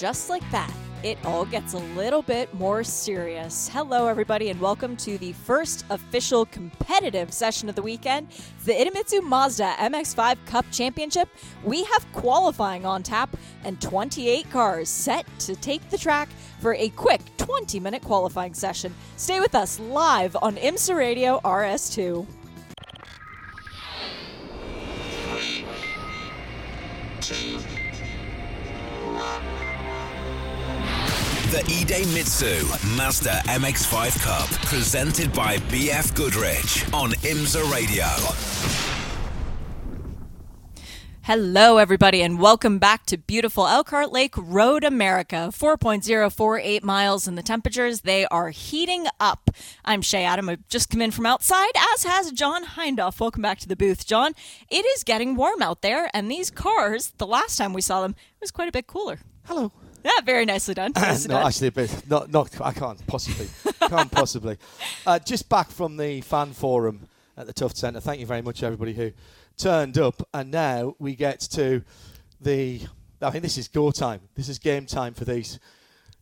[0.00, 0.72] Just like that,
[1.02, 3.68] it all gets a little bit more serious.
[3.68, 8.28] Hello, everybody, and welcome to the first official competitive session of the weekend.
[8.64, 11.28] The Idemitsu Mazda MX5 Cup Championship.
[11.64, 16.88] We have qualifying on tap and 28 cars set to take the track for a
[16.90, 18.94] quick 20 minute qualifying session.
[19.18, 22.26] Stay with us live on IMSA Radio RS2.
[31.50, 38.04] The Idemitsu Mazda MX5 Cup, presented by BF Goodrich on IMSA Radio.
[41.22, 45.50] Hello, everybody, and welcome back to beautiful Elkhart Lake Road, America.
[45.52, 49.50] 4.048 miles, and the temperatures, they are heating up.
[49.84, 50.48] I'm Shea Adam.
[50.48, 53.18] I've just come in from outside, as has John Hindhaugh.
[53.18, 54.34] Welcome back to the booth, John.
[54.68, 58.12] It is getting warm out there, and these cars, the last time we saw them,
[58.12, 59.18] it was quite a bit cooler.
[59.46, 59.72] Hello.
[60.04, 60.92] Yeah, very nicely done.
[60.96, 61.46] Nicely no, done.
[61.46, 62.08] actually, a bit.
[62.08, 62.60] Not, not.
[62.60, 63.48] I can't possibly.
[63.88, 64.56] can't possibly.
[65.06, 68.00] Uh, just back from the fan forum at the Tuft Centre.
[68.00, 69.12] Thank you very much, everybody who
[69.56, 70.26] turned up.
[70.32, 71.82] And now we get to
[72.40, 72.80] the.
[73.22, 74.20] I mean, this is go time.
[74.34, 75.58] This is game time for these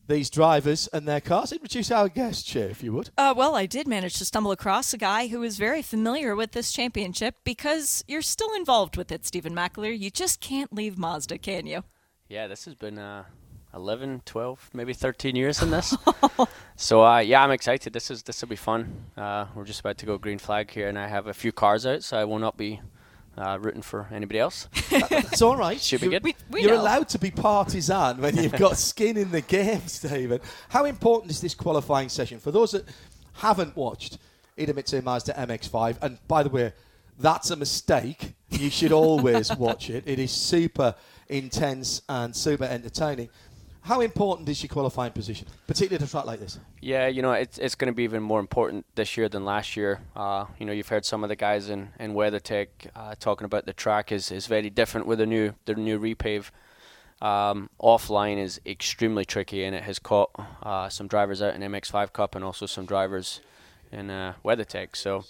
[0.09, 1.53] these drivers and their cars.
[1.53, 3.11] Introduce our guest, Chair, if you would.
[3.17, 6.53] Uh, well, I did manage to stumble across a guy who is very familiar with
[6.53, 9.97] this championship because you're still involved with it, Stephen McAleer.
[9.97, 11.85] You just can't leave Mazda, can you?
[12.29, 13.25] Yeah, this has been uh,
[13.79, 15.97] 11, 12, maybe 13 years in this.
[16.77, 17.93] so uh, yeah, I'm excited.
[17.93, 19.05] This is this will be fun.
[19.17, 21.87] Uh, we're just about to go green flag here, and I have a few cars
[21.87, 22.81] out, so I will not be
[23.39, 24.69] uh, rooting for anybody else.
[24.91, 25.81] It's all right.
[25.81, 26.25] Should be good.
[26.25, 26.83] We, we You're know.
[26.83, 30.41] allowed to be partisan when you've got skin in the game, Stephen.
[30.69, 32.85] How important is this qualifying session for those that
[33.35, 34.19] haven't watched
[34.59, 35.99] Idemitsu Mazda MX-5?
[36.03, 36.73] And by the way,
[37.19, 38.35] that's a mistake.
[38.51, 40.05] You should always watch it.
[40.07, 40.95] It is super
[41.29, 43.29] intense and super entertaining.
[43.89, 46.59] How important is your qualifying position, particularly at a track like this?
[46.83, 49.79] Yeah, you know, it's it's going to be even more important this year than last
[49.79, 50.03] year.
[50.15, 53.65] Uh, you know, you've heard some of the guys in in WeatherTech uh, talking about
[53.65, 56.51] the track is, is very different with the new the new repave.
[57.23, 60.33] Um, offline is extremely tricky, and it has caught
[60.63, 63.41] uh, some drivers out in MX5 Cup and also some drivers
[63.91, 64.97] in uh, WeatherTech.
[64.97, 65.25] So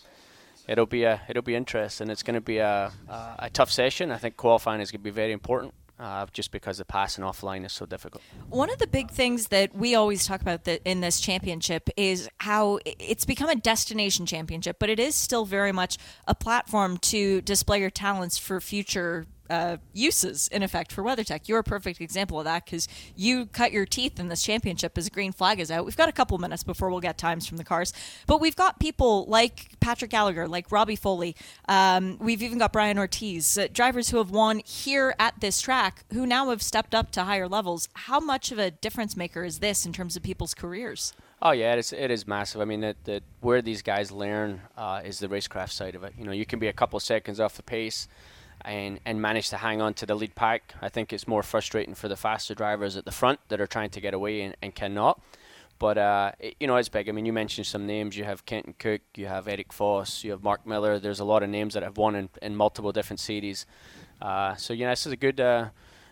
[0.67, 2.11] it'll be a it'll be interesting.
[2.11, 4.11] It's going to be a, a a tough session.
[4.11, 5.75] I think qualifying is going to be very important.
[5.99, 8.23] Uh, just because the passing offline is so difficult.
[8.51, 12.29] One of the big things that we always talk about that in this championship is
[12.39, 15.99] how it's become a destination championship, but it is still very much
[16.29, 20.49] a platform to display your talents for future uh, uses.
[20.49, 24.19] In effect, for WeatherTech, you're a perfect example of that because you cut your teeth
[24.19, 25.85] in this championship as a green flag is out.
[25.85, 27.93] We've got a couple minutes before we'll get times from the cars,
[28.27, 31.37] but we've got people like Patrick Gallagher, like Robbie Foley.
[31.69, 36.05] Um, we've even got Brian Ortiz, uh, drivers who have won here at this track,
[36.13, 37.89] who now have stepped up to higher levels.
[37.95, 41.13] How much of a difference maker is this in terms of people's careers?
[41.41, 42.61] Oh yeah, it is, it is massive.
[42.61, 46.15] I mean, that, where these guys learn uh, is the racecraft side of it.
[46.19, 48.09] You know, you can be a couple seconds off the pace,
[48.65, 50.75] and and manage to hang on to the lead pack.
[50.83, 53.91] I think it's more frustrating for the faster drivers at the front that are trying
[53.91, 55.21] to get away and, and cannot.
[55.79, 57.09] But uh, it, you know, it's big.
[57.09, 58.17] I mean, you mentioned some names.
[58.17, 60.99] You have Kenton Koch, you have Eric Foss, you have Mark Miller.
[60.99, 63.65] There's a lot of names that have won in, in multiple different series.
[64.21, 65.41] Uh, so yeah, this is a good.
[65.41, 65.69] Uh,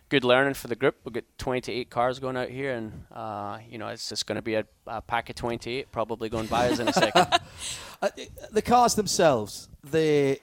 [0.08, 0.94] Good learning for the group.
[1.02, 4.42] We've got 28 cars going out here, and uh, you know it's just going to
[4.42, 7.26] be a, a pack of 28 probably going by us in a second.
[8.02, 8.10] Uh,
[8.52, 10.38] the cars themselves, they,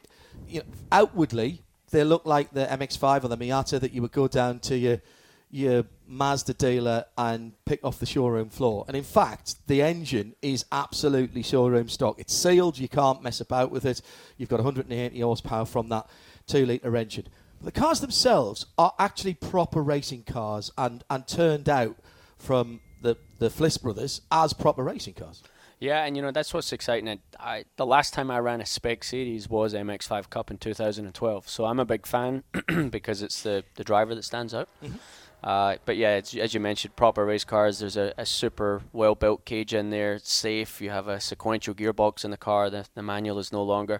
[0.48, 1.62] you know, outwardly,
[1.94, 5.01] they look like the MX-5 or the Miata that you would go down to your
[5.50, 8.86] your Mazda dealer and pick off the showroom floor.
[8.88, 12.19] And in fact, the engine is absolutely showroom stock.
[12.19, 12.80] It's sealed.
[12.80, 14.01] You can't mess about with it.
[14.38, 16.10] You've got 180 horsepower from that
[16.48, 17.28] two litre engine.
[17.62, 21.98] The cars themselves are actually proper racing cars and, and turned out
[22.39, 25.44] from the, the Flis brothers as proper racing cars.
[25.84, 27.10] Yeah, and you know that's what's exciting.
[27.10, 31.50] I, I, the last time I ran a spec series was MX5 Cup in 2012,
[31.50, 32.44] so I'm a big fan
[32.90, 34.70] because it's the the driver that stands out.
[34.82, 34.96] Mm-hmm.
[35.44, 37.80] Uh, but yeah, as you mentioned, proper race cars.
[37.80, 40.14] There's a, a super well built cage in there.
[40.14, 40.80] It's safe.
[40.80, 42.70] You have a sequential gearbox in the car.
[42.70, 44.00] The, the manual is no longer.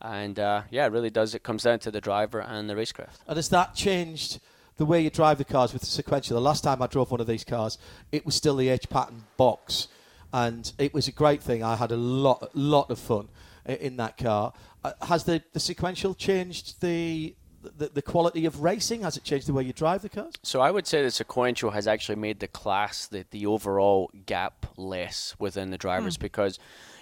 [0.00, 1.34] And uh, yeah, it really does.
[1.34, 3.18] It comes down to the driver and the racecraft.
[3.26, 4.40] And has that changed
[4.78, 6.36] the way you drive the cars with the sequential?
[6.36, 7.76] The last time I drove one of these cars,
[8.12, 9.88] it was still the H pattern box,
[10.32, 11.62] and it was a great thing.
[11.62, 13.28] I had a lot, lot of fun
[13.66, 14.52] in that car.
[14.84, 17.34] Uh, has the, the sequential changed the
[17.76, 19.02] the, the quality of racing?
[19.02, 20.34] Has it changed the way you drive the cars?
[20.42, 24.66] So I would say the sequential has actually made the class, the, the overall gap
[24.76, 26.20] less within the drivers mm.
[26.20, 26.58] because,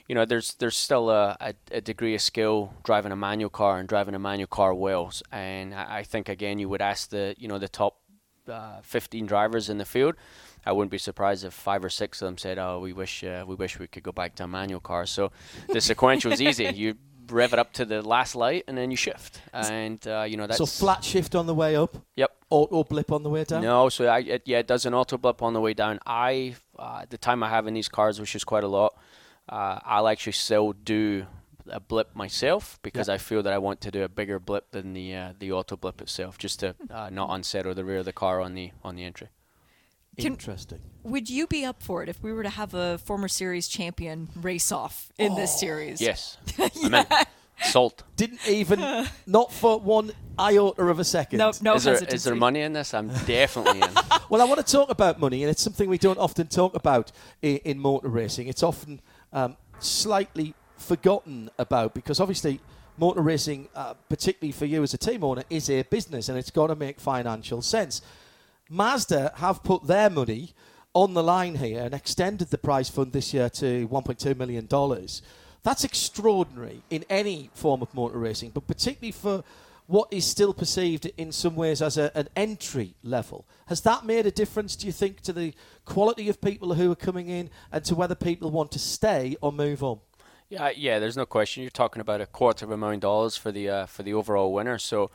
[0.09, 3.79] you know, there's there's still a, a, a, degree of skill driving a manual car
[3.79, 5.13] and driving a manual car well.
[5.31, 7.99] And I, I think again you would ask the you know the top
[8.49, 10.15] uh, 15 drivers in the field.
[10.67, 13.45] I wouldn't be surprised if five or six of them said, "Oh, we wish uh,
[13.47, 15.31] we wish we could go back to a manual car." So
[15.69, 16.65] the sequential is easy.
[16.75, 16.97] You
[17.31, 19.41] rev it up to the last light, and then you shift.
[19.53, 21.97] And uh, you know that's so flat shift on the way up.
[22.17, 22.33] Yep.
[22.51, 23.63] Auto blip on the way down.
[23.63, 26.01] No, so I, it, yeah, it does an auto blip on the way down.
[26.05, 28.97] I uh, the time I have in these cars, which is quite a lot,
[29.49, 31.27] uh, I'll actually still do
[31.69, 33.17] a blip myself because yep.
[33.17, 35.77] I feel that I want to do a bigger blip than the uh, the auto
[35.77, 38.97] blip itself, just to uh, not unsettle the rear of the car on the on
[38.97, 39.29] the entry.
[40.19, 40.81] Can, Interesting.
[41.03, 44.29] Would you be up for it if we were to have a former series champion
[44.35, 46.01] race off in oh, this series?
[46.01, 46.39] Yes.
[46.75, 47.25] yeah.
[47.63, 48.03] Salt.
[48.17, 48.81] Didn't even,
[49.27, 51.39] not for one iota of a second.
[51.39, 52.93] No, no is there, is there money in this?
[52.95, 53.89] I'm definitely in.
[54.31, 57.13] well, I want to talk about money, and it's something we don't often talk about
[57.43, 58.49] in, in motor racing.
[58.49, 59.01] It's often
[59.33, 62.61] um, slightly forgotten about because obviously
[62.99, 66.51] motor racing, uh, particularly for you as a team owner, is a business and it's
[66.51, 68.03] got to make financial sense.
[68.69, 70.53] Mazda have put their money
[70.95, 74.67] on the line here and extended the prize fund this year to $1.2 million.
[75.63, 79.45] That's extraordinary in any form of motor racing, but particularly for
[79.87, 83.47] what is still perceived in some ways as a, an entry level.
[83.67, 85.55] Has that made a difference, do you think, to the
[85.85, 89.53] quality of people who are coming in and to whether people want to stay or
[89.53, 90.01] move on?
[90.49, 90.99] Yeah, yeah.
[90.99, 91.63] There's no question.
[91.63, 94.53] You're talking about a quarter of a million dollars for the uh, for the overall
[94.53, 94.79] winner.
[94.79, 95.11] So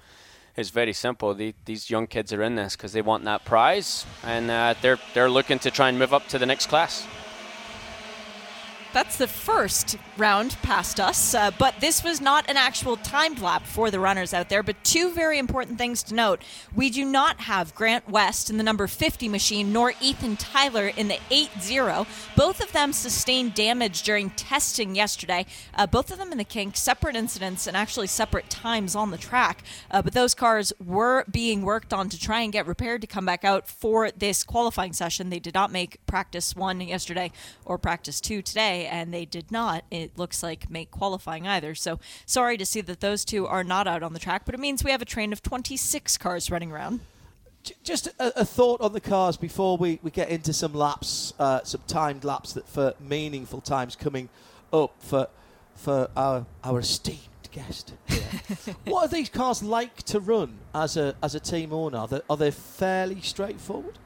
[0.56, 1.34] it's very simple.
[1.34, 5.00] The, these young kids are in this because they want that prize, and uh, they're
[5.14, 7.06] they're looking to try and move up to the next class.
[8.94, 13.66] That's the first round past us, uh, but this was not an actual timed lap
[13.66, 14.64] for the runners out there.
[14.64, 16.42] But two very important things to note.
[16.76, 21.08] We do not have Grant West in the number 50 machine, nor Ethan Tyler in
[21.08, 22.06] the 8 0.
[22.36, 25.46] Both of them sustained damage during testing yesterday.
[25.74, 29.18] Uh, both of them in the kink, separate incidents and actually separate times on the
[29.18, 29.64] track.
[29.90, 33.26] Uh, but those cars were being worked on to try and get repaired to come
[33.26, 35.30] back out for this qualifying session.
[35.30, 37.32] They did not make practice one yesterday
[37.64, 41.76] or practice two today and they did not, it looks like, make qualifying either.
[41.76, 44.60] So sorry to see that those two are not out on the track, but it
[44.60, 47.02] means we have a train of 26 cars running around.
[47.84, 51.64] Just a, a thought on the cars before we, we get into some laps, uh,
[51.64, 54.30] some timed laps that for meaningful times coming
[54.74, 55.28] up for
[55.76, 57.20] for our our esteemed
[57.52, 57.94] guest.
[58.86, 62.00] what are these cars like to run as a as a team owner?
[62.00, 64.00] Are they, are they fairly straightforward?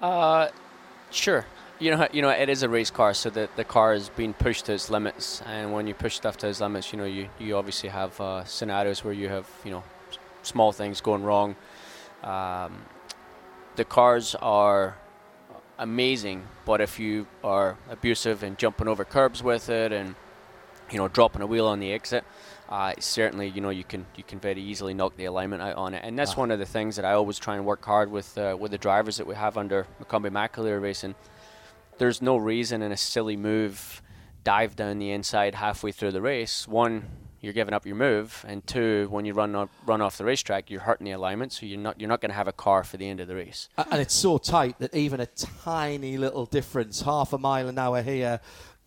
[0.00, 0.48] Uh,
[1.10, 1.44] sure
[1.82, 4.34] you know, you know, it is a race car, so the the car is being
[4.34, 5.42] pushed to its limits.
[5.46, 8.44] And when you push stuff to its limits, you know, you, you obviously have uh,
[8.44, 9.82] scenarios where you have you know
[10.42, 11.56] small things going wrong.
[12.22, 12.82] Um,
[13.74, 14.96] the cars are
[15.76, 20.14] amazing, but if you are abusive and jumping over curbs with it, and
[20.88, 22.22] you know dropping a wheel on the exit,
[22.68, 25.94] uh, certainly you know you can you can very easily knock the alignment out on
[25.94, 26.04] it.
[26.04, 28.56] And that's one of the things that I always try and work hard with uh,
[28.56, 31.16] with the drivers that we have under McCumbee McAleer Racing
[32.02, 34.02] there's no reason in a silly move
[34.42, 36.66] dive down the inside halfway through the race.
[36.66, 37.04] One,
[37.40, 40.68] you're giving up your move, and two, when you run off, run off the racetrack,
[40.68, 42.96] you're hurting the alignment, so you're not you're not going to have a car for
[42.96, 43.68] the end of the race.
[43.78, 48.02] And it's so tight that even a tiny little difference, half a mile an hour
[48.02, 48.40] here,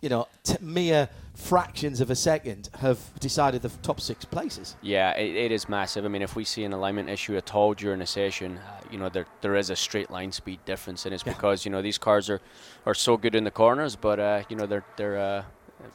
[0.05, 4.75] you know, t- mere fractions of a second have decided the top six places.
[4.83, 6.05] Yeah, it, it is massive.
[6.05, 8.99] I mean, if we see an alignment issue at all during a session, uh, you
[8.99, 11.33] know, there there is a straight line speed difference, and it's yeah.
[11.33, 12.39] because you know these cars are,
[12.85, 15.43] are so good in the corners, but uh, you know they're they're uh,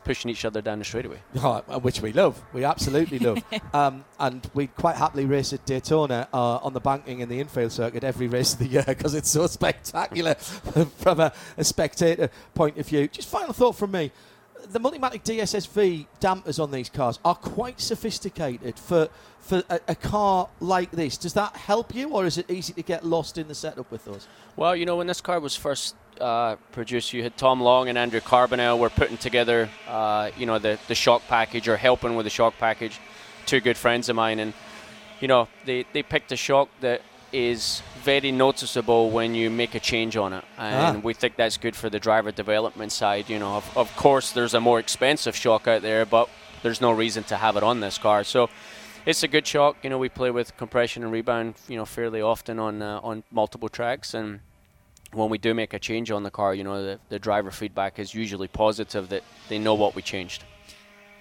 [0.04, 1.20] pushing each other down the straightaway.
[1.42, 2.42] Oh, which we love.
[2.52, 3.42] We absolutely love.
[3.73, 7.70] Um, and we quite happily race at Daytona uh, on the banking in the infield
[7.70, 12.76] circuit every race of the year because it's so spectacular from a, a, spectator point
[12.78, 13.06] of view.
[13.06, 14.11] Just final thought from me.
[14.68, 19.08] The Multimatic DSSV dampers on these cars are quite sophisticated for
[19.40, 21.16] for a, a, car like this.
[21.16, 24.04] Does that help you, or is it easy to get lost in the setup with
[24.04, 24.28] those?
[24.54, 27.96] Well, you know, when this car was first uh, produced, you had Tom Long and
[27.96, 32.24] Andrew Carbonell were putting together, uh, you know, the the shock package or helping with
[32.24, 33.00] the shock package.
[33.46, 34.52] Two good friends of mine, and
[35.20, 37.00] you know, they they picked a shock that
[37.32, 41.00] is very noticeable when you make a change on it, and ah.
[41.00, 43.28] we think that's good for the driver development side.
[43.28, 46.28] You know, of, of course, there's a more expensive shock out there, but
[46.62, 48.25] there's no reason to have it on this car.
[48.25, 48.49] So
[49.06, 49.76] it's a good shock.
[49.82, 53.22] You know, we play with compression and rebound, you know, fairly often on uh, on
[53.30, 54.40] multiple tracks, and
[55.12, 57.99] when we do make a change on the car, you know, the, the driver feedback
[57.99, 60.44] is usually positive that they know what we changed.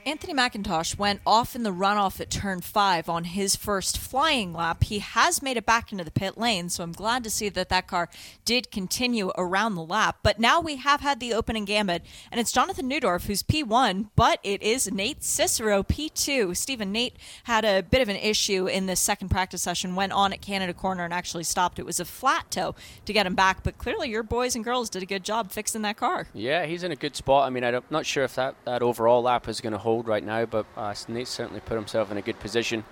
[0.05, 4.83] Anthony McIntosh went off in the runoff at turn five on his first flying lap.
[4.85, 7.69] He has made it back into the pit lane, so I'm glad to see that
[7.69, 8.09] that car
[8.45, 10.19] did continue around the lap.
[10.23, 14.39] But now we have had the opening gambit, and it's Jonathan Neudorf who's P1, but
[14.41, 16.55] it is Nate Cicero P2.
[16.55, 20.31] Stephen, Nate had a bit of an issue in the second practice session, went on
[20.31, 21.77] at Canada Corner and actually stopped.
[21.77, 22.73] It was a flat toe
[23.05, 25.81] to get him back, but clearly your boys and girls did a good job fixing
[25.81, 26.27] that car.
[26.33, 27.45] Yeah, he's in a good spot.
[27.45, 30.07] I mean, I'm not sure if that, that overall lap is going to hold hold
[30.07, 32.83] right now, but uh, Nate certainly put himself in a good position.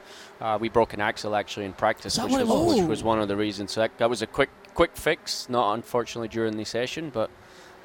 [0.42, 3.36] Uh, we broke an axle actually in practice, which was, which was, one of the
[3.36, 3.72] reasons.
[3.72, 7.30] So that, that, was a quick quick fix, not unfortunately during the session, but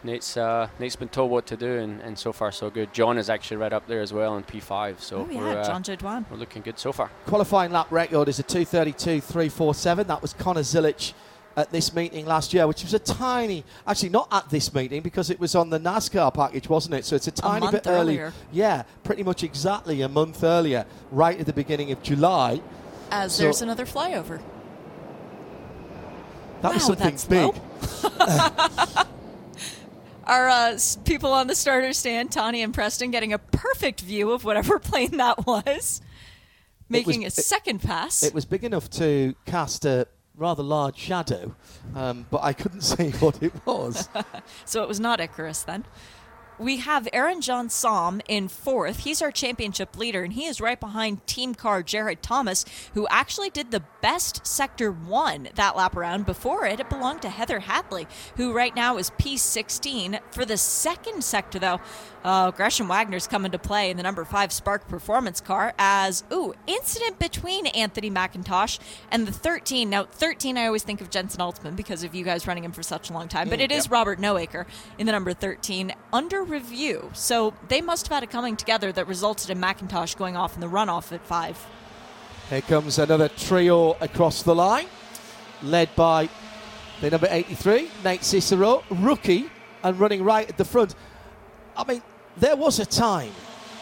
[0.02, 2.92] Nate's uh, Nate's been told what to do, and, and, so far so good.
[2.92, 5.64] John is actually right up there as well in P5, so oh, yeah, we're, uh,
[5.64, 6.24] John Jodwan.
[6.30, 7.10] we're looking good so far.
[7.26, 10.06] Qualifying lap record is a 232.347.
[10.06, 11.12] That was Connor Zilisch
[11.56, 15.30] at this meeting last year, which was a tiny, actually not at this meeting because
[15.30, 17.04] it was on the NASCAR package, wasn't it?
[17.04, 18.26] So it's a tiny a bit earlier.
[18.26, 18.34] early.
[18.52, 22.60] Yeah, pretty much exactly a month earlier, right at the beginning of July.
[23.10, 24.40] As so there's another flyover.
[26.62, 27.54] That wow, was something big.
[30.24, 34.44] Our uh, people on the starter stand, Tony and Preston, getting a perfect view of
[34.44, 36.00] whatever plane that was,
[36.88, 38.22] making was, a second pass.
[38.22, 41.54] It was big enough to cast a rather large shadow,
[41.94, 44.08] um, but I couldn't see what it was.
[44.64, 45.84] so it was not Icarus then.
[46.58, 49.00] We have Aaron Jeansonne in fourth.
[49.00, 53.50] He's our championship leader, and he is right behind team car Jared Thomas, who actually
[53.50, 56.26] did the best sector one that lap around.
[56.26, 58.06] Before it, it belonged to Heather Hadley,
[58.36, 60.20] who right now is P16.
[60.30, 61.80] For the second sector, though,
[62.24, 66.54] uh, Gresham Wagner's come into play in the number five Spark Performance car as, ooh,
[66.66, 68.78] incident between Anthony McIntosh
[69.10, 69.90] and the 13.
[69.90, 72.82] Now, 13, I always think of Jenson Altzman because of you guys running him for
[72.82, 73.78] such a long time, but mm, it yep.
[73.78, 74.66] is Robert Noaker
[74.98, 77.10] in the number 13 under review.
[77.14, 80.60] So they must have had a coming together that resulted in McIntosh going off in
[80.60, 81.58] the runoff at five.
[82.50, 84.86] Here comes another trio across the line,
[85.62, 86.28] led by
[87.00, 89.50] the number 83, Nate Cicero, rookie,
[89.82, 90.94] and running right at the front.
[91.76, 92.02] I mean,
[92.36, 93.32] there was a time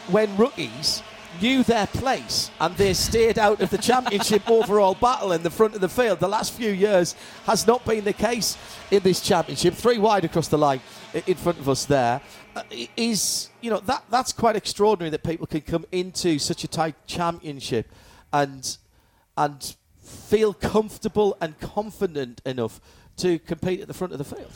[0.09, 1.03] when rookies
[1.41, 5.75] knew their place and they stayed out of the championship overall battle in the front
[5.75, 6.21] of the field.
[6.21, 8.57] The last few years has not been the case
[8.91, 9.75] in this championship.
[9.75, 10.81] Three wide across the line
[11.27, 12.21] in front of us there
[12.57, 12.63] uh,
[12.97, 16.95] is you know that that's quite extraordinary that people can come into such a tight
[17.07, 17.91] championship
[18.33, 18.79] and
[19.37, 22.81] and feel comfortable and confident enough
[23.17, 24.51] to compete at the front of the field.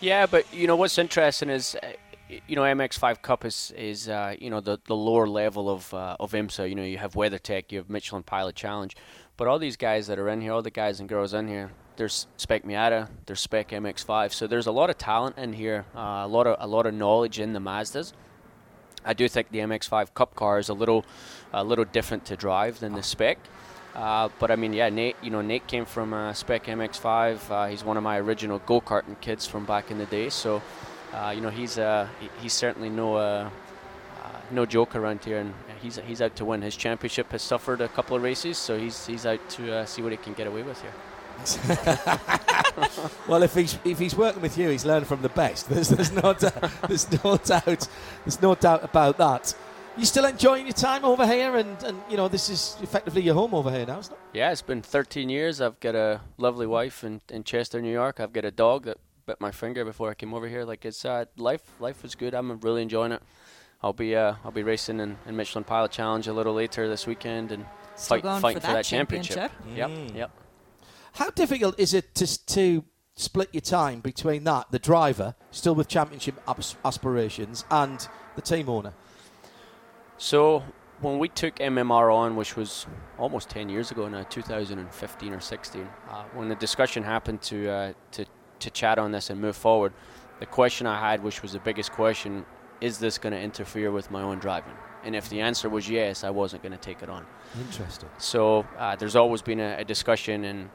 [0.00, 1.92] Yeah, but you know what's interesting is uh,
[2.28, 6.16] you know, MX5 Cup is is uh, you know the, the lower level of uh,
[6.18, 6.68] of IMSA.
[6.68, 8.96] You know, you have WeatherTech, you have Michelin Pilot Challenge,
[9.36, 11.70] but all these guys that are in here, all the guys and girls in here,
[11.96, 14.32] there's Spec Miata, there's Spec MX5.
[14.32, 16.94] So there's a lot of talent in here, uh, a lot of a lot of
[16.94, 18.12] knowledge in the Mazdas.
[19.04, 21.04] I do think the MX5 Cup car is a little
[21.52, 23.38] a little different to drive than the Spec.
[23.94, 25.16] Uh, but I mean, yeah, Nate.
[25.22, 27.50] You know, Nate came from uh, Spec MX5.
[27.50, 30.30] Uh, he's one of my original go karting kids from back in the day.
[30.30, 30.62] So
[31.14, 32.08] uh, you know, he's uh,
[32.40, 33.48] he's certainly no uh,
[34.22, 36.62] uh, no joke around here, and he's he's out to win.
[36.62, 40.02] His championship has suffered a couple of races, so he's he's out to uh, see
[40.02, 40.92] what he can get away with here.
[43.28, 45.68] well, if he's if he's working with you, he's learned from the best.
[45.70, 46.70] There's, there's no doubt.
[46.88, 47.88] There's no doubt.
[48.24, 49.54] There's no doubt about that.
[49.96, 53.34] You still enjoying your time over here, and, and you know this is effectively your
[53.34, 54.18] home over here now, isn't it?
[54.32, 55.60] Yeah, it's been 13 years.
[55.60, 58.18] I've got a lovely wife in, in Chester, New York.
[58.18, 60.64] I've got a dog that bit my finger before I came over here.
[60.64, 61.62] Like it's uh, life.
[61.80, 62.34] Life was good.
[62.34, 63.22] I'm really enjoying it.
[63.82, 67.06] I'll be uh, I'll be racing in, in Michelin Pilot Challenge a little later this
[67.06, 67.66] weekend and
[67.96, 69.36] Still fight, fighting for that, that championship.
[69.36, 69.86] championship.
[69.86, 70.08] Mm.
[70.08, 70.30] Yep, yep.
[71.14, 72.84] How difficult is it to to
[73.16, 76.40] split your time between that the driver still with championship
[76.84, 78.94] aspirations and the team owner?
[80.18, 80.64] So
[81.00, 82.86] when we took MMR on, which was
[83.18, 87.92] almost 10 years ago now, 2015 or 16, uh, when the discussion happened to uh,
[88.12, 88.24] to
[88.64, 89.92] to chat on this and move forward.
[90.40, 92.44] The question I had, which was the biggest question,
[92.80, 94.74] is this going to interfere with my own driving?
[95.04, 97.26] And if the answer was yes, I wasn't going to take it on.
[97.58, 98.08] Interesting.
[98.18, 100.70] So uh, there's always been a, a, discussion, and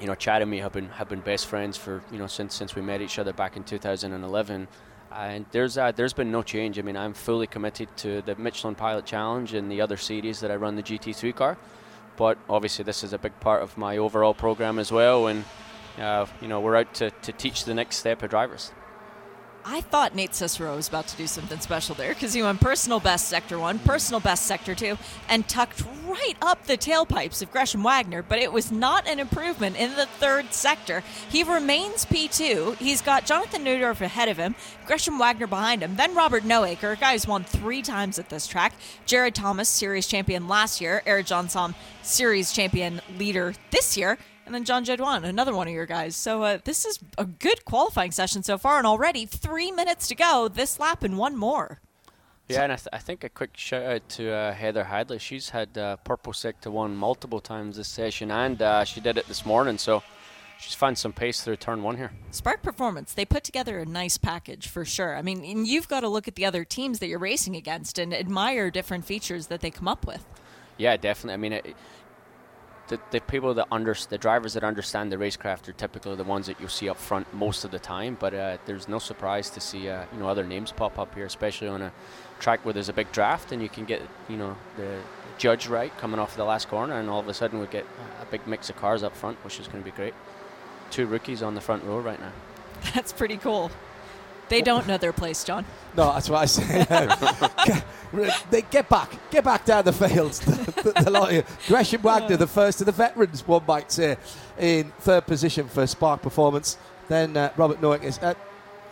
[0.00, 2.54] you know, Chad and me have been have been best friends for you know since
[2.54, 4.68] since we met each other back in 2011.
[5.12, 6.78] And there's uh, there's been no change.
[6.78, 10.50] I mean, I'm fully committed to the Michelin Pilot Challenge and the other series that
[10.50, 11.58] I run the GT3 car.
[12.16, 15.26] But obviously, this is a big part of my overall program as well.
[15.26, 15.44] And
[16.00, 18.72] uh, you know, we're out to, to teach the next step of drivers.
[19.64, 22.98] I thought Nate Cicero was about to do something special there because he went personal
[22.98, 24.96] best sector one, personal best sector two,
[25.28, 29.78] and tucked right up the tailpipes of Gresham Wagner, but it was not an improvement
[29.78, 31.02] in the third sector.
[31.28, 32.76] He remains P2.
[32.76, 34.54] He's got Jonathan Neudorf ahead of him,
[34.86, 38.46] Gresham Wagner behind him, then Robert Noaker, a guy who's won three times at this
[38.46, 38.72] track,
[39.04, 44.18] Jared Thomas, series champion last year, Eric Johnson, series champion leader this year,
[44.50, 46.16] and then John Jedwan, another one of your guys.
[46.16, 50.16] So uh, this is a good qualifying session so far, and already three minutes to
[50.16, 51.78] go this lap and one more.
[52.48, 55.20] Yeah, and I, th- I think a quick shout out to uh, Heather Hadley.
[55.20, 59.28] She's had uh, purple sector one multiple times this session, and uh, she did it
[59.28, 59.78] this morning.
[59.78, 60.02] So
[60.58, 62.10] she's found some pace through turn one here.
[62.32, 65.14] Spark Performance, they put together a nice package for sure.
[65.16, 68.12] I mean, you've got to look at the other teams that you're racing against and
[68.12, 70.26] admire different features that they come up with.
[70.76, 71.34] Yeah, definitely.
[71.34, 71.76] I mean, it,
[72.90, 76.46] the, the people that under the drivers that understand the racecraft are typically the ones
[76.46, 78.16] that you'll see up front most of the time.
[78.18, 81.24] But uh, there's no surprise to see uh, you know other names pop up here,
[81.24, 81.92] especially on a
[82.40, 84.98] track where there's a big draft and you can get you know the
[85.38, 87.86] judge right coming off the last corner, and all of a sudden we get
[88.20, 90.14] a big mix of cars up front, which is going to be great.
[90.90, 92.32] Two rookies on the front row right now.
[92.94, 93.70] That's pretty cool.
[94.48, 95.64] They don't know their place, John.
[95.96, 96.84] No, that's what I say.
[98.50, 100.38] they get back, get back down the fields.
[100.40, 104.16] the, the, the Gresham Wagner, the first of the veterans, one might say,
[104.58, 106.76] in third position for Spark Performance.
[107.08, 108.36] Then uh, Robert Noack is a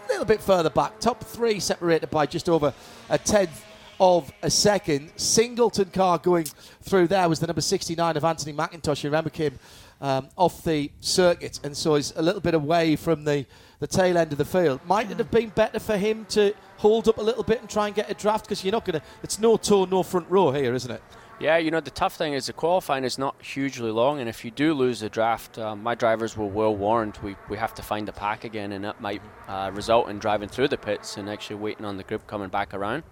[0.08, 0.98] little bit further back.
[1.00, 2.72] Top three separated by just over
[3.10, 3.64] a tenth
[4.00, 5.10] of a second.
[5.16, 6.46] Singleton car going
[6.82, 9.02] through there was the number 69 of Anthony McIntosh.
[9.02, 9.58] You remember him
[10.00, 13.46] um, off the circuit, and so he's a little bit away from the
[13.80, 14.80] the tail end of the field.
[14.86, 17.86] Might it have been better for him to hold up a little bit and try
[17.86, 18.44] and get a draft?
[18.44, 19.06] Because you're not going to.
[19.22, 21.02] It's no tour, no front row here, isn't it?
[21.40, 24.44] Yeah, you know the tough thing is the qualifying is not hugely long, and if
[24.44, 27.16] you do lose the draft, um, my drivers were well warned.
[27.22, 30.48] We we have to find the pack again, and that might uh, result in driving
[30.48, 33.04] through the pits and actually waiting on the group coming back around.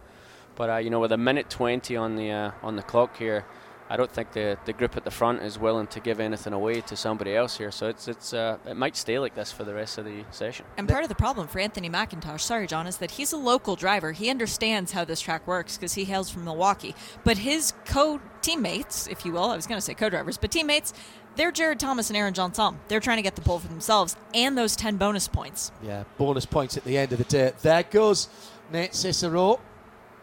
[0.57, 3.45] But uh, you know, with a minute 20 on the uh, on the clock here,
[3.89, 6.81] I don't think the, the group at the front is willing to give anything away
[6.83, 7.71] to somebody else here.
[7.71, 10.67] So it's it's uh, it might stay like this for the rest of the session.
[10.77, 13.77] And part of the problem for Anthony McIntosh, sorry John, is that he's a local
[13.77, 14.13] driver.
[14.13, 16.95] He understands how this track works because he hails from Milwaukee.
[17.23, 20.93] But his co teammates, if you will, I was going to say co-drivers, but teammates,
[21.35, 22.77] they're Jared Thomas and Aaron Jeansonne.
[22.89, 25.73] They're trying to get the pole for themselves and those 10 bonus points.
[25.83, 27.53] Yeah, bonus points at the end of the day.
[27.63, 28.29] There goes
[28.73, 29.61] Nate Cicero,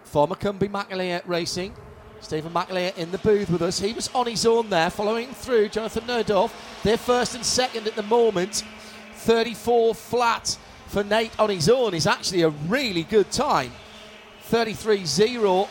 [0.03, 1.75] former Cumbie McAleer Racing
[2.23, 3.79] Stephen McAleer in the booth with us.
[3.79, 6.51] He was on his own there, following through Jonathan Neudorf.
[6.81, 8.63] They're first and second at the moment.
[9.15, 10.57] 34 flat
[10.87, 13.71] for Nate on his own is actually a really good time.
[14.43, 15.67] 33 0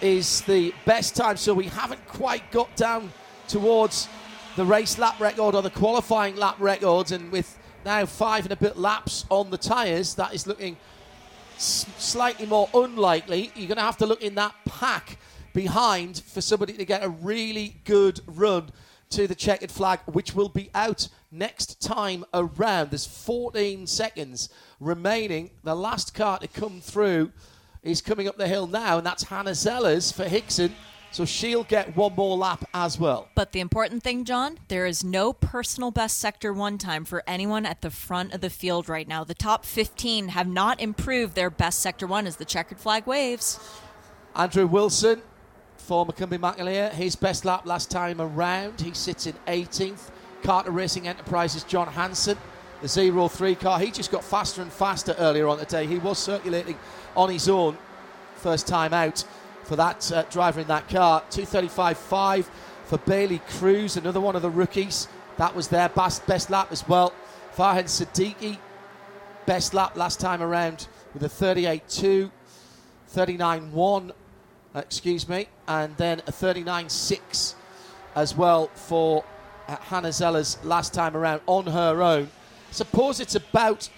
[0.00, 3.12] is the best time, so we haven't quite got down
[3.46, 4.08] towards
[4.56, 7.12] the race lap record or the qualifying lap records.
[7.12, 10.76] And with now five and a bit laps on the tyres, that is looking
[11.56, 13.52] s- slightly more unlikely.
[13.54, 15.18] You're going to have to look in that pack
[15.52, 18.70] behind for somebody to get a really good run
[19.10, 22.90] to the checkered flag, which will be out next time around.
[22.90, 24.48] There's 14 seconds
[24.80, 25.50] remaining.
[25.64, 27.32] The last car to come through
[27.82, 30.74] is coming up the hill now, and that's Hannah Zellers for Hixon.
[31.10, 33.28] So she'll get one more lap as well.
[33.34, 37.64] But the important thing, John, there is no personal best sector one time for anyone
[37.64, 39.24] at the front of the field right now.
[39.24, 43.58] The top 15 have not improved their best sector one as the checkered flag waves.
[44.36, 45.22] Andrew Wilson
[45.88, 46.92] former Cumbie McAleer.
[46.92, 48.78] His best lap last time around.
[48.78, 50.10] He sits in 18th.
[50.42, 52.36] Carter Racing Enterprises John Hanson,
[52.82, 53.80] the 03 car.
[53.80, 55.86] He just got faster and faster earlier on today.
[55.86, 56.76] He was circulating
[57.16, 57.78] on his own
[58.36, 59.24] first time out
[59.64, 61.22] for that uh, driver in that car.
[61.30, 62.44] 235.5
[62.84, 65.08] for Bailey Cruz, another one of the rookies.
[65.38, 67.14] That was their best, best lap as well.
[67.56, 68.58] Farhan Siddiqui,
[69.46, 72.30] best lap last time around with a 38.2,
[73.10, 74.12] 39.1 uh,
[74.74, 77.54] excuse me, and then a 39.6
[78.14, 79.24] as well for
[79.66, 82.30] uh, Hannah Zeller's last time around on her own.
[82.70, 83.88] Suppose it's about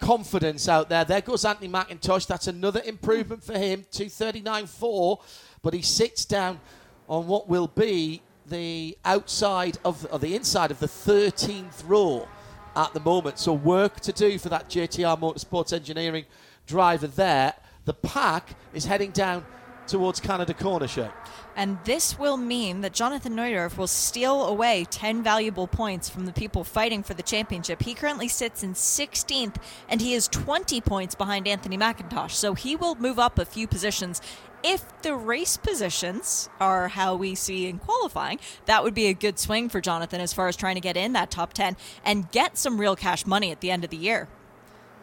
[0.00, 1.04] confidence out there.
[1.04, 2.26] There goes Anthony McIntosh.
[2.26, 3.84] That's another improvement for him.
[3.92, 5.22] 239.4,
[5.62, 6.60] but he sits down
[7.08, 12.26] on what will be the outside of or the inside of the 13th row
[12.74, 13.38] at the moment.
[13.38, 16.24] So work to do for that JTR Motorsports Engineering
[16.66, 17.54] driver there.
[17.84, 19.44] the pack is heading down
[19.90, 21.10] towards Canada Corner, Shay.
[21.56, 26.32] And this will mean that Jonathan Neudorf will steal away 10 valuable points from the
[26.32, 27.82] people fighting for the championship.
[27.82, 29.56] He currently sits in 16th,
[29.88, 32.32] and he is 20 points behind Anthony McIntosh.
[32.32, 34.22] So he will move up a few positions.
[34.62, 39.38] If the race positions are how we see in qualifying, that would be a good
[39.38, 42.58] swing for Jonathan as far as trying to get in that top 10 and get
[42.58, 44.28] some real cash money at the end of the year.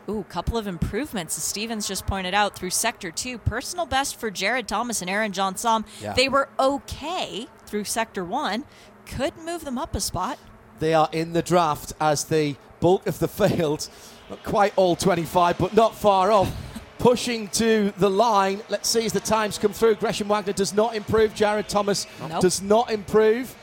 [0.09, 3.37] Ooh, couple of improvements, as Stevens just pointed out, through Sector 2.
[3.39, 5.85] Personal best for Jared Thomas and Aaron Jeansonne.
[6.01, 6.13] Yeah.
[6.13, 8.63] They were okay through Sector 1.
[9.05, 10.39] Could move them up a spot.
[10.79, 13.89] They are in the draft as the bulk of the field,
[14.29, 16.55] not quite all 25, but not far off,
[16.99, 18.61] pushing to the line.
[18.69, 19.95] Let's see as the times come through.
[19.95, 21.33] Gresham Wagner does not improve.
[21.35, 22.41] Jared Thomas Nope.
[22.41, 23.55] does not improve.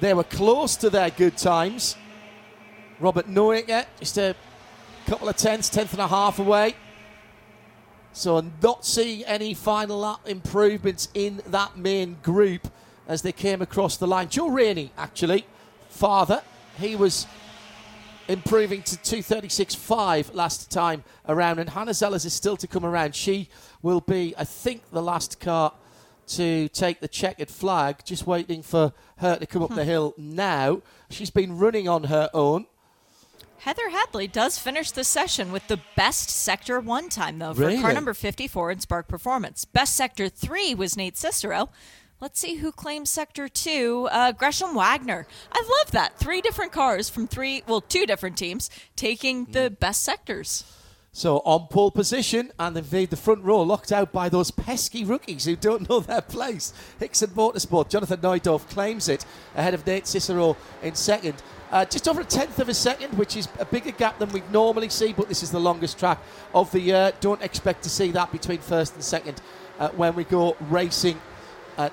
[0.00, 1.96] They were close to their good times.
[3.00, 4.34] Robert Noaker, just a
[5.06, 6.74] couple of tenths, tenth and a half away.
[8.12, 12.68] So not seeing any final lap improvements in that main group
[13.06, 14.28] as they came across the line.
[14.28, 15.46] Joe Rainey, actually,
[15.88, 16.42] father,
[16.78, 17.26] he was
[18.28, 23.14] improving to 236.5 last time around, and Hannah Zellers is still to come around.
[23.14, 23.48] She
[23.82, 25.72] will be, I think, the last car
[26.28, 29.76] to take the checkered flag, just waiting for her to come up hmm.
[29.76, 30.82] the hill now.
[31.10, 32.66] She's been running on her own.
[33.60, 37.80] Heather Hadley does finish the session with the best Sector 1 time, though, for Really?
[37.80, 39.66] car number 54 in Spark Performance.
[39.66, 41.68] Best Sector 3 was Nate Cicero.
[42.22, 44.08] Let's see who claims Sector 2.
[44.10, 45.26] Uh, Gresham Wagner.
[45.52, 46.18] I love that.
[46.18, 50.64] Three different cars from three, well, two different teams taking the best sectors.
[51.12, 55.04] So on pole position, and they've made the front row locked out by those pesky
[55.04, 56.72] rookies who don't know their place.
[56.98, 61.42] Hixon Motorsport, Jonathan Neudorf claims it ahead of Nate Cicero in second.
[61.70, 64.42] Uh, just over a tenth of a second, which is a bigger gap than we
[64.50, 66.18] normally see, but this is the longest track
[66.52, 67.12] of the year.
[67.20, 69.40] Don't expect to see that between first and second
[69.78, 71.20] uh, when we go racing
[71.78, 71.88] uh,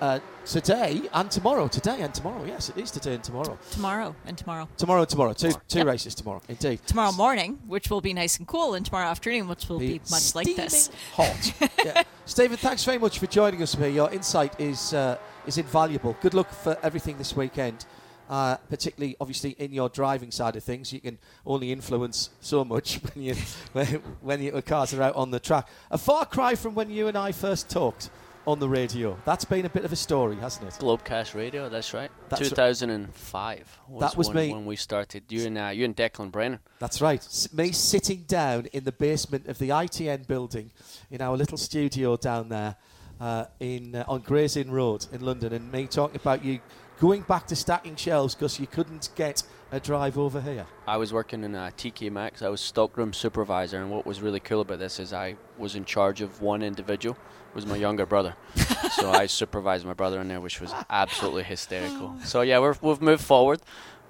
[0.00, 1.68] uh, today and tomorrow.
[1.68, 3.58] Today and tomorrow, yes, it is today and tomorrow.
[3.72, 4.66] Tomorrow and tomorrow.
[4.78, 5.86] Tomorrow and tomorrow, two, two Yep.
[5.86, 6.80] races tomorrow, indeed.
[6.86, 10.34] Tomorrow morning, which will be nice and cool, and tomorrow afternoon, which will be much
[10.34, 10.90] like this.
[11.14, 11.52] Hot.
[11.84, 12.02] yeah.
[12.24, 13.88] Stephen, thanks very much for joining us here.
[13.88, 16.16] Your insight is uh, is invaluable.
[16.22, 17.84] Good luck for everything this weekend.
[18.30, 22.94] Uh, particularly, obviously, in your driving side of things, you can only influence so much
[23.14, 23.34] when you
[23.72, 23.86] when,
[24.20, 25.66] when your cars are out on the track.
[25.90, 28.08] A far cry from when you and I first talked
[28.46, 29.18] on the radio.
[29.24, 30.74] That's been a bit of a story, hasn't it?
[30.74, 32.08] Globecast Radio, that's right.
[32.28, 34.52] That's 2005 was, That was when, me.
[34.52, 35.24] when we started.
[35.28, 36.60] You and uh, you and Declan Brennan.
[36.78, 37.18] That's right.
[37.20, 40.70] S- me sitting down in the basement of the ITN building
[41.10, 42.76] in our little studio down there
[43.20, 46.60] uh, in uh, on Gray's Inn Road in London, and me talking about you
[47.00, 50.66] going back to stacking shelves because you couldn't get a drive over here.
[50.86, 52.42] I was working in uh, TK Maxx.
[52.42, 55.84] I was stockroom supervisor, and what was really cool about this is I was in
[55.84, 57.16] charge of one individual.
[57.48, 58.36] It was my younger brother,
[58.92, 62.14] so I supervised my brother in there, which was absolutely hysterical.
[62.22, 63.60] So yeah, we're, we've moved forward.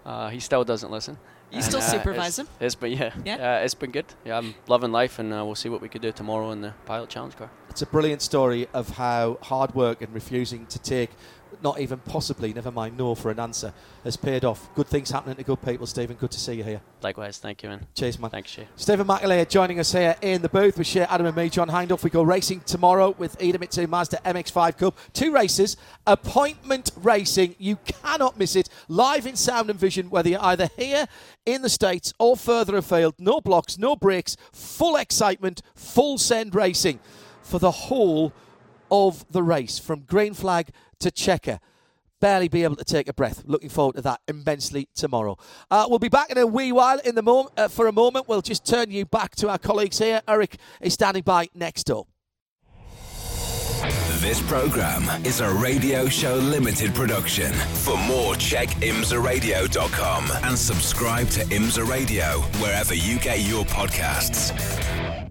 [0.05, 1.17] Uh, he still doesn't listen.
[1.51, 2.49] You And, still uh, supervise it's, him?
[2.61, 3.57] It's been yeah, Yeah?
[3.59, 4.07] Uh, it's been good.
[4.25, 6.75] Yeah, I'm loving life, and uh, we'll see what we could do tomorrow in the
[6.87, 7.51] pilot challenge car.
[7.71, 11.11] It's a brilliant story of how hard work and refusing to take,
[11.63, 13.73] not even possibly, never mind no for an answer,
[14.05, 14.73] has paid off.
[14.75, 16.17] Good things happening to good people, Stephen.
[16.17, 16.81] Good to see you here.
[17.03, 17.87] Likewise, thank you, man.
[17.95, 18.31] Cheers, man.
[18.31, 18.69] Thanks, Shay.
[18.77, 22.03] Stephen McAleer joining us here in the booth with Shea Adam and me, John Hindhaugh.
[22.03, 24.99] We go racing tomorrow with Idemitsu Mazda MX5 Cup.
[25.13, 27.55] Two races, appointment racing.
[27.59, 28.69] You cannot miss it.
[28.89, 31.07] Live in sound and vision, whether you're either here
[31.47, 33.15] in the States or further afield.
[33.19, 37.01] No blocks, no breaks, full excitement, full send racing
[37.43, 38.33] for the whole
[38.91, 40.69] of the race from green flag
[41.01, 41.59] to checker
[42.21, 43.43] barely be able to take a breath.
[43.47, 45.37] Looking forward to that immensely tomorrow.
[45.71, 46.99] Uh, we'll be back in a wee while.
[47.01, 50.23] In the uh, for a moment, we'll just turn you back to our colleagues here.
[50.29, 52.07] Eric is standing by next door.
[54.21, 57.53] This program is a radio show limited production.
[57.53, 65.30] For more, check imsaradio.com and subscribe to Imsa Radio wherever you get your podcasts.